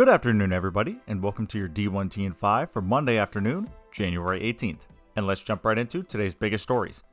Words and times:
Good 0.00 0.08
afternoon, 0.08 0.50
everybody, 0.50 0.98
and 1.08 1.22
welcome 1.22 1.46
to 1.48 1.58
your 1.58 1.68
D1T 1.68 2.24
and 2.24 2.34
5 2.34 2.70
for 2.70 2.80
Monday 2.80 3.18
afternoon, 3.18 3.68
January 3.92 4.40
18th. 4.40 4.80
And 5.14 5.26
let's 5.26 5.42
jump 5.42 5.62
right 5.62 5.76
into 5.76 6.02
today's 6.02 6.32
biggest 6.32 6.62
stories. 6.62 7.04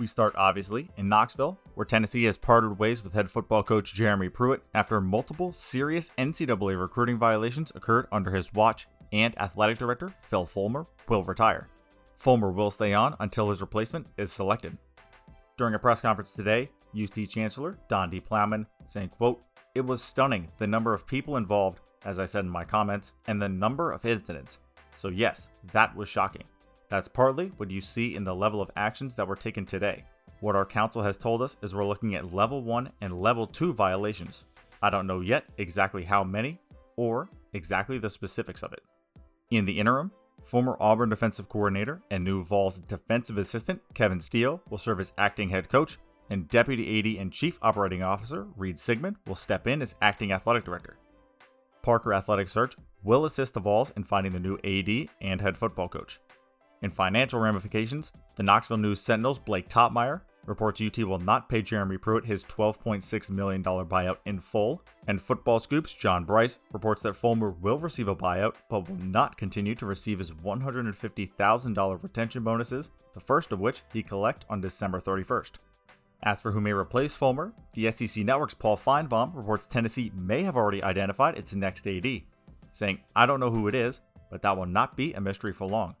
We 0.00 0.08
start, 0.08 0.34
obviously, 0.36 0.90
in 0.96 1.08
Knoxville, 1.08 1.60
where 1.76 1.84
Tennessee 1.84 2.24
has 2.24 2.36
parted 2.36 2.76
ways 2.76 3.04
with 3.04 3.14
head 3.14 3.30
football 3.30 3.62
coach 3.62 3.94
Jeremy 3.94 4.30
Pruitt 4.30 4.64
after 4.74 5.00
multiple 5.00 5.52
serious 5.52 6.10
NCAA 6.18 6.76
recruiting 6.76 7.18
violations 7.18 7.70
occurred 7.76 8.08
under 8.10 8.32
his 8.32 8.52
watch, 8.52 8.88
and 9.12 9.40
athletic 9.40 9.78
director 9.78 10.12
Phil 10.22 10.44
Fulmer 10.44 10.86
will 11.08 11.22
retire. 11.22 11.68
Fulmer 12.16 12.50
will 12.50 12.72
stay 12.72 12.92
on 12.94 13.14
until 13.20 13.48
his 13.48 13.60
replacement 13.60 14.08
is 14.16 14.32
selected. 14.32 14.76
During 15.56 15.74
a 15.74 15.78
press 15.78 16.00
conference 16.00 16.32
today, 16.32 16.68
UT 17.00 17.28
Chancellor 17.28 17.78
Donde 17.86 18.24
Plowman 18.24 18.66
saying, 18.86 19.10
quote, 19.10 19.40
It 19.76 19.86
was 19.86 20.02
stunning 20.02 20.48
the 20.58 20.66
number 20.66 20.92
of 20.94 21.06
people 21.06 21.36
involved, 21.36 21.78
as 22.04 22.18
I 22.18 22.26
said 22.26 22.44
in 22.44 22.50
my 22.50 22.64
comments, 22.64 23.12
and 23.26 23.40
the 23.40 23.48
number 23.48 23.92
of 23.92 24.04
incidents. 24.04 24.58
So 24.94 25.08
yes, 25.08 25.48
that 25.72 25.94
was 25.96 26.08
shocking. 26.08 26.44
That's 26.88 27.08
partly 27.08 27.52
what 27.56 27.70
you 27.70 27.80
see 27.80 28.16
in 28.16 28.24
the 28.24 28.34
level 28.34 28.60
of 28.60 28.70
actions 28.76 29.16
that 29.16 29.26
were 29.26 29.36
taken 29.36 29.64
today. 29.64 30.04
What 30.40 30.56
our 30.56 30.66
counsel 30.66 31.02
has 31.02 31.16
told 31.16 31.40
us 31.40 31.56
is 31.62 31.74
we're 31.74 31.86
looking 31.86 32.14
at 32.14 32.34
level 32.34 32.62
1 32.62 32.90
and 33.00 33.20
level 33.20 33.46
2 33.46 33.72
violations. 33.72 34.44
I 34.82 34.90
don't 34.90 35.06
know 35.06 35.20
yet 35.20 35.44
exactly 35.56 36.04
how 36.04 36.24
many 36.24 36.60
or 36.96 37.28
exactly 37.52 37.98
the 37.98 38.10
specifics 38.10 38.62
of 38.62 38.72
it. 38.72 38.82
In 39.50 39.64
the 39.64 39.78
interim, 39.78 40.10
former 40.42 40.76
Auburn 40.80 41.08
defensive 41.08 41.48
coordinator 41.48 42.02
and 42.10 42.24
new 42.24 42.42
Vols 42.42 42.78
defensive 42.80 43.38
assistant 43.38 43.80
Kevin 43.94 44.20
Steele 44.20 44.60
will 44.68 44.78
serve 44.78 45.00
as 45.00 45.12
acting 45.16 45.48
head 45.48 45.68
coach, 45.68 45.98
and 46.30 46.48
Deputy 46.48 46.98
AD 46.98 47.20
and 47.20 47.32
Chief 47.32 47.58
Operating 47.62 48.02
Officer 48.02 48.46
Reid 48.56 48.76
Sigmon 48.76 49.16
will 49.26 49.34
step 49.34 49.66
in 49.66 49.80
as 49.82 49.94
acting 50.02 50.32
athletic 50.32 50.64
director. 50.64 50.96
Parker 51.82 52.14
Athletic 52.14 52.48
Search 52.48 52.74
will 53.02 53.24
assist 53.24 53.54
the 53.54 53.60
Vols 53.60 53.92
in 53.96 54.04
finding 54.04 54.32
the 54.32 54.40
new 54.40 54.56
AD 54.64 55.08
and 55.20 55.40
head 55.40 55.58
football 55.58 55.88
coach. 55.88 56.20
In 56.82 56.90
financial 56.90 57.40
ramifications, 57.40 58.12
the 58.36 58.42
Knoxville 58.42 58.76
News 58.76 59.00
Sentinel's 59.00 59.38
Blake 59.38 59.68
Toppmeyer 59.68 60.22
reports 60.46 60.80
UT 60.80 60.98
will 60.98 61.18
not 61.18 61.48
pay 61.48 61.62
Jeremy 61.62 61.96
Pruitt 61.96 62.24
his 62.24 62.44
$12.6 62.44 63.30
million 63.30 63.62
buyout 63.62 64.16
in 64.24 64.40
full, 64.40 64.82
and 65.06 65.22
Football 65.22 65.60
Scoop's 65.60 65.92
John 65.92 66.24
Brice 66.24 66.58
reports 66.72 67.02
that 67.02 67.16
Fulmer 67.16 67.50
will 67.50 67.78
receive 67.78 68.08
a 68.08 68.16
buyout 68.16 68.54
but 68.68 68.88
will 68.88 68.96
not 68.96 69.36
continue 69.36 69.74
to 69.76 69.86
receive 69.86 70.18
his 70.18 70.32
$150,000 70.32 72.02
retention 72.02 72.42
bonuses, 72.42 72.90
the 73.14 73.20
first 73.20 73.52
of 73.52 73.60
which 73.60 73.82
he 73.92 74.02
collect 74.02 74.44
on 74.48 74.60
December 74.60 75.00
31st. 75.00 75.52
As 76.24 76.40
for 76.40 76.52
who 76.52 76.60
may 76.60 76.72
replace 76.72 77.16
Fulmer, 77.16 77.52
the 77.74 77.90
SEC 77.90 78.24
Network's 78.24 78.54
Paul 78.54 78.76
Finebaum 78.76 79.34
reports 79.34 79.66
Tennessee 79.66 80.12
may 80.14 80.44
have 80.44 80.56
already 80.56 80.82
identified 80.82 81.36
its 81.36 81.54
next 81.54 81.86
AD, 81.88 82.06
saying, 82.70 83.00
I 83.16 83.26
don't 83.26 83.40
know 83.40 83.50
who 83.50 83.66
it 83.66 83.74
is, 83.74 84.02
but 84.30 84.40
that 84.42 84.56
will 84.56 84.66
not 84.66 84.96
be 84.96 85.12
a 85.14 85.20
mystery 85.20 85.52
for 85.52 85.66
long. 85.66 85.96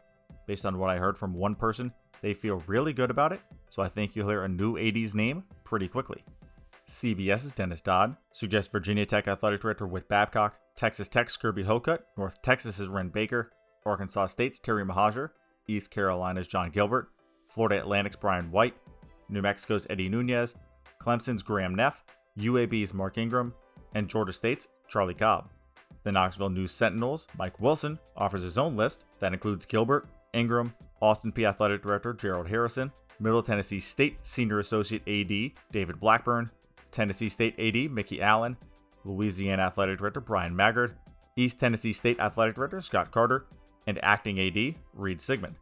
Based 0.46 0.64
on 0.64 0.78
what 0.78 0.90
I 0.90 0.98
heard 0.98 1.18
from 1.18 1.34
one 1.34 1.56
person, 1.56 1.92
they 2.20 2.34
feel 2.34 2.62
really 2.68 2.92
good 2.92 3.10
about 3.10 3.32
it, 3.32 3.40
so 3.68 3.82
I 3.82 3.88
think 3.88 4.14
you'll 4.14 4.28
hear 4.28 4.44
a 4.44 4.48
new 4.48 4.78
AD's 4.78 5.14
name 5.14 5.42
pretty 5.64 5.88
quickly. 5.88 6.24
CBS's 6.86 7.52
Dennis 7.52 7.80
Dodd 7.80 8.16
suggests 8.32 8.70
Virginia 8.70 9.06
Tech 9.06 9.26
Athletic 9.26 9.60
Director 9.60 9.88
Whit 9.88 10.08
Babcock, 10.08 10.58
Texas 10.76 11.08
Tech's 11.08 11.36
Kirby 11.36 11.64
Hocutt, 11.64 12.06
North 12.16 12.40
Texas's 12.42 12.88
Wren 12.88 13.08
Baker, 13.08 13.50
Arkansas 13.84 14.26
State's 14.26 14.60
Terry 14.60 14.84
Mohajir, 14.84 15.30
East 15.66 15.90
Carolina's 15.90 16.46
Jon 16.46 16.70
Gilbert, 16.70 17.10
Florida 17.48 17.80
Atlantic's 17.80 18.16
Brian 18.16 18.50
White, 18.50 18.74
New 19.32 19.42
Mexico's 19.42 19.86
Eddie 19.90 20.08
Nunez, 20.08 20.54
Clemson's 21.00 21.42
Graham 21.42 21.74
Neff, 21.74 22.04
UAB's 22.38 22.94
Mark 22.94 23.18
Ingram, 23.18 23.54
and 23.94 24.08
Georgia 24.08 24.32
State's 24.32 24.68
Charlie 24.88 25.14
Cobb. 25.14 25.48
The 26.04 26.12
Knoxville 26.12 26.50
News 26.50 26.70
Sentinel's 26.70 27.26
Mike 27.36 27.58
Wilson 27.60 27.98
offers 28.16 28.42
his 28.42 28.58
own 28.58 28.76
list 28.76 29.04
that 29.20 29.32
includes 29.32 29.66
Gilbert, 29.66 30.08
Ingram, 30.32 30.74
Austin 31.00 31.32
Peay 31.32 31.48
Athletic 31.48 31.82
Director 31.82 32.12
Gerald 32.12 32.48
Harrison, 32.48 32.92
Middle 33.18 33.42
Tennessee 33.42 33.80
State 33.80 34.18
Senior 34.22 34.58
Associate 34.58 35.02
AD 35.06 35.62
David 35.72 36.00
Blackburn, 36.00 36.50
Tennessee 36.90 37.28
State 37.28 37.58
AD 37.58 37.90
Mikki 37.90 38.20
Allen, 38.20 38.56
Louisiana 39.04 39.62
Athletic 39.62 39.98
Director 39.98 40.20
Bryan 40.20 40.54
Maggard, 40.54 40.94
East 41.36 41.58
Tennessee 41.58 41.92
State 41.92 42.20
Athletic 42.20 42.54
Director 42.54 42.80
Scott 42.80 43.10
Carter, 43.10 43.46
and 43.86 44.02
Acting 44.02 44.38
AD 44.38 44.74
Reid 44.94 45.18
Sigmon. 45.18 45.54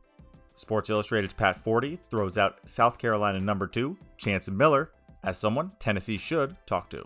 Sports 0.60 0.91
Illustrated's 0.91 1.32
Pat 1.32 1.56
Forde 1.56 1.98
throws 2.10 2.37
out 2.37 2.59
South 2.66 2.98
Carolina 2.98 3.41
number 3.41 3.66
2, 3.66 3.97
Chance 4.19 4.50
Miller, 4.50 4.91
as 5.25 5.38
someone 5.38 5.72
Tennessee 5.78 6.19
should 6.19 6.54
talk 6.66 6.91
to. 6.91 7.03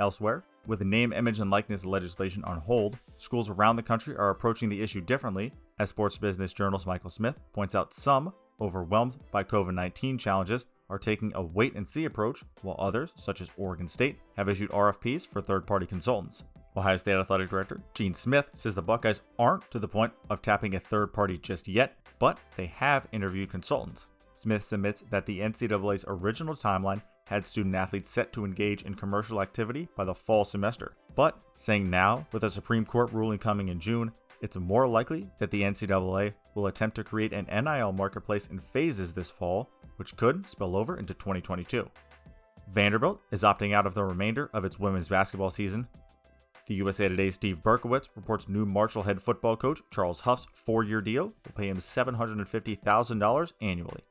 Elsewhere, 0.00 0.42
with 0.66 0.80
name, 0.80 1.12
image, 1.12 1.40
and 1.40 1.50
likeness 1.50 1.84
legislation 1.84 2.42
on 2.44 2.56
hold, 2.56 2.98
schools 3.18 3.50
around 3.50 3.76
the 3.76 3.82
country 3.82 4.16
are 4.16 4.30
approaching 4.30 4.70
the 4.70 4.80
issue 4.80 5.02
differently, 5.02 5.52
as 5.78 5.90
Sports 5.90 6.16
Business 6.16 6.54
Journal's 6.54 6.86
Michael 6.86 7.10
Smith 7.10 7.38
points 7.52 7.74
out 7.74 7.92
some, 7.92 8.32
overwhelmed 8.62 9.16
by 9.30 9.44
COVID 9.44 9.74
19 9.74 10.16
challenges, 10.16 10.64
are 10.88 10.98
taking 10.98 11.32
a 11.34 11.42
wait 11.42 11.74
and 11.74 11.86
see 11.86 12.06
approach, 12.06 12.44
while 12.62 12.76
others, 12.78 13.12
such 13.14 13.42
as 13.42 13.50
Oregon 13.58 13.86
State, 13.86 14.18
have 14.38 14.48
issued 14.48 14.70
RFPs 14.70 15.28
for 15.28 15.42
third 15.42 15.66
party 15.66 15.84
consultants. 15.84 16.44
Ohio 16.78 16.96
State 16.96 17.16
Athletic 17.16 17.50
Director 17.50 17.82
Gene 17.92 18.14
Smith 18.14 18.46
says 18.54 18.74
the 18.74 18.80
Buckeyes 18.80 19.20
aren't 19.38 19.70
to 19.70 19.78
the 19.78 19.88
point 19.88 20.14
of 20.30 20.40
tapping 20.40 20.74
a 20.74 20.80
third 20.80 21.12
party 21.12 21.36
just 21.36 21.68
yet, 21.68 21.98
but 22.22 22.38
they 22.56 22.66
have 22.66 23.08
interviewed 23.10 23.50
consultants. 23.50 24.06
Smith 24.36 24.62
submits 24.62 25.02
that 25.10 25.26
the 25.26 25.40
NCAA's 25.40 26.04
original 26.06 26.54
timeline 26.54 27.02
had 27.24 27.44
student 27.44 27.74
athletes 27.74 28.12
set 28.12 28.32
to 28.32 28.44
engage 28.44 28.82
in 28.82 28.94
commercial 28.94 29.42
activity 29.42 29.88
by 29.96 30.04
the 30.04 30.14
fall 30.14 30.44
semester, 30.44 30.94
but 31.16 31.40
saying 31.56 31.90
now, 31.90 32.24
with 32.30 32.44
a 32.44 32.50
Supreme 32.50 32.84
Court 32.84 33.12
ruling 33.12 33.40
coming 33.40 33.70
in 33.70 33.80
June, 33.80 34.12
it's 34.40 34.54
more 34.54 34.86
likely 34.86 35.26
that 35.40 35.50
the 35.50 35.62
NCAA 35.62 36.32
will 36.54 36.68
attempt 36.68 36.94
to 36.94 37.02
create 37.02 37.32
an 37.32 37.46
NIL 37.46 37.90
marketplace 37.90 38.46
in 38.46 38.60
phases 38.60 39.12
this 39.12 39.28
fall, 39.28 39.68
which 39.96 40.16
could 40.16 40.46
spill 40.46 40.76
over 40.76 40.96
into 40.96 41.14
2022. 41.14 41.90
Vanderbilt 42.70 43.20
is 43.32 43.42
opting 43.42 43.74
out 43.74 43.84
of 43.84 43.94
the 43.94 44.04
remainder 44.04 44.48
of 44.52 44.64
its 44.64 44.78
women's 44.78 45.08
basketball 45.08 45.50
season. 45.50 45.88
The 46.68 46.74
USA 46.74 47.08
Today's 47.08 47.34
Steve 47.34 47.60
Berkowitz 47.60 48.08
reports 48.14 48.48
new 48.48 48.64
Marshall 48.64 49.02
head 49.02 49.20
football 49.20 49.56
coach 49.56 49.82
Charles 49.90 50.20
Huff's 50.20 50.46
four 50.54 50.84
year 50.84 51.00
deal 51.00 51.32
will 51.44 51.52
pay 51.56 51.68
him 51.68 51.78
$750,000 51.78 53.52
annually. 53.60 54.04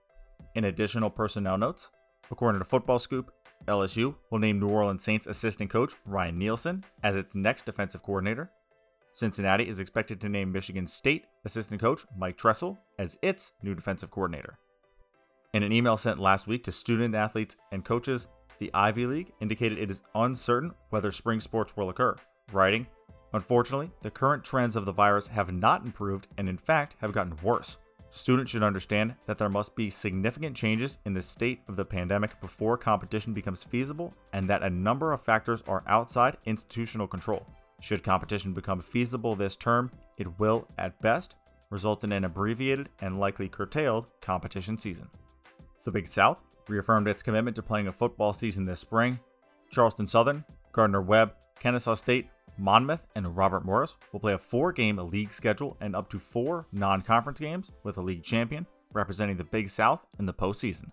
In 0.56 0.66
additional 0.66 1.10
personnel 1.10 1.58
notes, 1.58 1.92
according 2.30 2.60
to 2.60 2.66
Football 2.66 3.00
Scoop, 3.00 3.32
LSU 3.68 4.16
will 4.30 4.40
name 4.40 4.60
New 4.60 4.68
Orleans 4.68 5.02
Saints 5.02 5.28
assistant 5.28 5.70
coach 5.70 5.94
Ryan 6.06 6.38
Nielsen 6.38 6.84
as 7.04 7.16
its 7.16 7.36
next 7.36 7.66
defensive 7.66 8.04
coordinator. 8.04 8.52
Cincinnati 9.14 9.70
is 9.70 9.80
expected 9.80 10.20
to 10.20 10.28
name 10.28 10.52
Michigan 10.52 10.88
State 10.88 11.28
assistant 11.46 11.80
coach 11.80 12.06
Mike 12.18 12.38
Tressel 12.38 12.78
as 13.00 13.18
its 13.22 13.54
new 13.64 13.76
defensive 13.76 14.12
coordinator. 14.12 14.58
In 15.54 15.64
an 15.64 15.72
email 15.72 15.96
sent 15.96 16.20
last 16.20 16.48
week 16.48 16.66
to 16.66 16.72
student 16.74 17.16
athletes 17.16 17.56
and 17.72 17.86
coaches, 17.86 18.28
the 18.60 18.72
Ivy 18.74 19.06
League 19.06 19.32
indicated 19.40 19.78
it 19.78 19.90
is 19.90 20.02
uncertain 20.16 20.74
whether 20.90 21.12
spring 21.12 21.40
sports 21.40 21.76
will 21.76 21.90
occur, 21.90 22.16
writing, 22.54 22.88
Unfortunately, 23.34 23.92
the 24.02 24.12
current 24.12 24.44
trends 24.44 24.76
of 24.76 24.86
the 24.86 24.92
virus 24.92 25.28
have 25.28 25.54
not 25.54 25.86
improved 25.86 26.28
and, 26.38 26.50
in 26.50 26.58
fact, 26.58 26.96
have 27.00 27.14
gotten 27.14 27.38
worse. 27.42 27.78
Students 28.14 28.52
should 28.52 28.64
understand 28.64 29.16
that 29.26 29.38
there 29.38 29.48
must 29.48 29.74
be 29.74 29.90
significant 29.90 30.56
changes 30.56 30.98
in 31.06 31.14
the 31.14 31.22
state 31.22 31.62
of 31.70 31.78
the 31.78 31.86
pandemic 31.86 32.40
before 32.42 32.78
competition 32.78 33.34
becomes 33.34 33.64
feasible 33.64 34.14
and 34.34 34.50
that 34.50 34.64
a 34.64 34.70
number 34.70 35.14
of 35.14 35.22
factors 35.22 35.64
are 35.66 35.84
outside 35.88 36.36
institutional 36.46 37.08
control. 37.08 37.48
Should 37.80 38.04
competition 38.04 38.54
become 38.54 38.82
feasible 38.82 39.36
this 39.36 39.56
term, 39.56 39.92
it 40.18 40.40
will, 40.40 40.68
at 40.78 41.02
best, 41.02 41.36
result 41.70 42.04
in 42.04 42.12
an 42.12 42.26
abbreviated 42.26 42.90
and 43.00 43.18
likely 43.18 43.48
curtailed 43.48 44.08
competition 44.20 44.78
season. 44.78 45.08
The 45.86 45.92
Big 45.92 46.08
South 46.08 46.38
reaffirmed 46.68 47.08
its 47.08 47.24
commitment 47.24 47.56
to 47.56 47.64
playing 47.64 47.88
a 47.88 47.94
football 47.94 48.34
season 48.34 48.66
this 48.66 48.82
spring. 48.82 49.20
Charleston 49.72 50.08
Southern, 50.08 50.44
Gardner 50.74 51.02
Webb, 51.02 51.34
Kennesaw 51.60 51.96
State, 51.96 52.28
Monmouth, 52.58 53.08
and 53.16 53.36
Robert 53.36 53.66
Morris 53.66 53.98
will 54.12 54.20
play 54.20 54.34
a 54.34 54.38
four 54.38 54.72
game 54.72 54.98
league 54.98 55.34
schedule 55.34 55.78
and 55.82 55.96
up 55.96 56.10
to 56.10 56.20
four 56.20 56.68
non 56.72 57.02
conference 57.02 57.40
games 57.40 57.72
with 57.84 57.98
a 57.98 58.02
league 58.02 58.24
champion 58.24 58.66
representing 58.94 59.38
the 59.38 59.44
Big 59.44 59.70
South 59.70 60.06
in 60.20 60.26
the 60.26 60.34
postseason. 60.34 60.92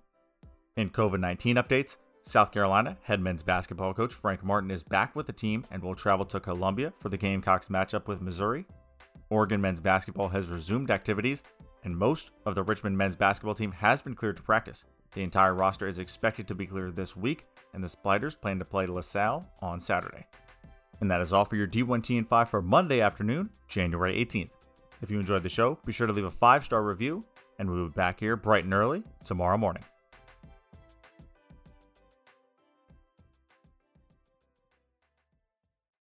In 0.77 0.91
COVID 0.91 1.21
19 1.21 1.57
updates, 1.57 1.97
South 2.23 2.53
Carolina 2.53 2.97
head 3.03 3.21
men's 3.21 3.43
basketball 3.43 3.95
coach 3.95 4.13
Frank 4.13 4.45
Martin 4.45 4.71
is 4.71 4.83
back 4.83 5.17
with 5.17 5.27
the 5.27 5.33
team 5.33 5.65
and 5.71 5.83
will 5.83 5.95
travel 5.95 6.27
to 6.27 6.41
Columbia 6.41 6.93
for 6.99 7.09
the 7.09 7.17
Gamecocks 7.17 7.69
matchup 7.69 8.07
with 8.07 8.21
Missouri. 8.21 8.67
Oregon 9.31 9.61
men's 9.61 9.81
basketball 9.81 10.29
has 10.29 10.49
resumed 10.49 10.91
activities, 10.91 11.43
and 11.85 11.97
most 11.97 12.33
of 12.47 12.55
the 12.55 12.63
Richmond 12.63 12.97
men's 12.97 13.17
basketball 13.17 13.55
team 13.55 13.73
has 13.73 14.03
been 14.03 14.15
cleared 14.15 14.37
to 14.37 14.43
practice. 14.43 14.85
The 15.13 15.23
entire 15.23 15.55
roster 15.55 15.89
is 15.89 15.99
expected 15.99 16.47
to 16.49 16.55
be 16.55 16.67
cleared 16.67 16.97
this 16.97 17.17
week, 17.17 17.47
and 17.75 17.83
the 17.83 17.89
Spiders 17.89 18.35
plan 18.35 18.59
to 18.59 18.65
play 18.65 18.87
LaSalle 18.87 19.47
on 19.61 19.81
Saturday. 19.81 20.27
And 21.01 21.11
that 21.11 21.21
is 21.21 21.33
all 21.33 21.45
for 21.45 21.57
your 21.57 21.69
D1T 21.69 22.19
and 22.19 22.29
5 22.29 22.49
for 22.49 22.63
Monday 22.63 23.01
afternoon, 23.01 23.51
January 23.69 24.15
18th. 24.25 24.51
If 25.01 25.11
you 25.11 25.21
enjoyed 25.21 25.43
the 25.43 25.49
show, 25.49 25.79
be 25.85 25.93
sure 25.93 26.07
to 26.07 26.13
leave 26.13 26.25
a 26.25 26.31
five 26.31 26.65
star 26.65 26.83
review, 26.83 27.25
and 27.59 27.71
we'll 27.71 27.87
be 27.87 27.93
back 27.93 28.21
here 28.21 28.37
bright 28.37 28.65
and 28.65 28.75
early 28.75 29.05
tomorrow 29.25 29.57
morning. 29.57 29.85